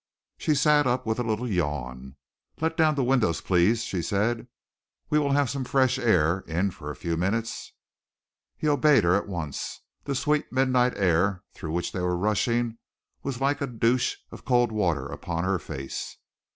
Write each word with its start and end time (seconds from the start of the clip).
She 0.39 0.55
sat 0.55 0.87
up, 0.87 1.05
with 1.05 1.19
a 1.19 1.23
little 1.23 1.47
yawn. 1.47 2.15
"Let 2.59 2.75
down 2.75 2.95
the 2.95 3.03
windows, 3.03 3.39
please," 3.39 3.83
she 3.83 4.01
said. 4.01 4.47
"We 5.11 5.19
will 5.19 5.33
have 5.33 5.47
some 5.47 5.63
fresh 5.63 5.99
air 5.99 6.39
in 6.47 6.71
for 6.71 6.89
a 6.89 6.95
few 6.95 7.15
minutes." 7.15 7.73
He 8.57 8.67
obeyed 8.67 9.03
her 9.03 9.13
at 9.13 9.27
once. 9.27 9.81
The 10.05 10.15
sweet 10.15 10.51
midnight 10.51 10.97
air 10.97 11.43
through 11.53 11.73
which 11.73 11.91
they 11.91 11.99
were 11.99 12.17
rushing 12.17 12.79
was 13.21 13.39
like 13.41 13.61
a 13.61 13.67
douche 13.67 14.15
of 14.31 14.43
cold 14.43 14.71
water 14.71 15.05
upon 15.05 15.43
her 15.43 15.59
face. 15.59 16.17